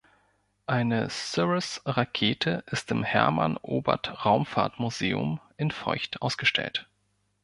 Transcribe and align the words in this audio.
Eine 0.65 1.09
Cirrus-Rakete 1.11 2.63
ist 2.65 2.89
im 2.89 3.03
Hermann-Oberth-Raumfahrt-Museum 3.03 5.39
in 5.57 5.69
Feucht 5.69 6.23
ausgestellt. 6.23 6.89